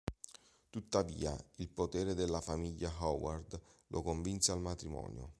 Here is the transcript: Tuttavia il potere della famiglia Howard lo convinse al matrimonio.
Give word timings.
Tuttavia 0.71 1.31
il 1.57 1.69
potere 1.69 2.15
della 2.15 2.41
famiglia 2.41 2.91
Howard 3.01 3.61
lo 3.89 4.01
convinse 4.01 4.51
al 4.51 4.59
matrimonio. 4.59 5.29